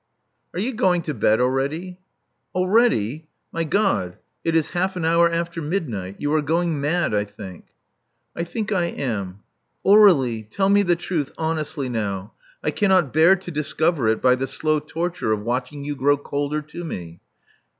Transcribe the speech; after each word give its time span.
"'*Are 0.55 0.59
you 0.59 0.73
going 0.73 1.03
to 1.03 1.13
bed 1.13 1.39
already?" 1.39 1.99
Already! 2.55 3.27
My 3.51 3.63
God, 3.63 4.17
it 4.43 4.55
is 4.55 4.71
half 4.71 4.95
an 4.95 5.05
hour 5.05 5.29
after 5.29 5.61
mid 5.61 5.87
night! 5.87 6.15
You 6.17 6.33
are 6.33 6.41
going 6.41 6.81
mad, 6.81 7.13
I 7.13 7.23
think." 7.23 7.67
I 8.35 8.43
think 8.43 8.71
I 8.71 8.85
am. 8.85 9.41
Aur^lie: 9.85 10.49
tell 10.49 10.69
me 10.69 10.81
the 10.81 10.95
truth 10.95 11.31
honestly 11.37 11.87
now: 11.87 12.33
I 12.63 12.71
cannot 12.71 13.13
bear 13.13 13.35
to 13.35 13.51
discover 13.51 14.07
it 14.07 14.23
by 14.23 14.33
the 14.33 14.47
slow 14.47 14.79
torture 14.79 15.31
of 15.33 15.43
watching 15.43 15.85
you 15.85 15.95
grow 15.95 16.17
colder 16.17 16.63
to 16.63 16.83
me. 16.83 17.21